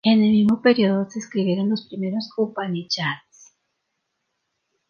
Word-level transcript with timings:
En 0.03 0.23
el 0.23 0.31
mismo 0.31 0.63
período 0.63 1.07
se 1.11 1.19
escribieron 1.19 1.69
los 1.69 1.85
primeros 1.87 2.31
Upanishads. 2.35 3.53